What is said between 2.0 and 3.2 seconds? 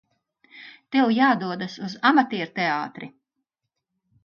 amatierteātri!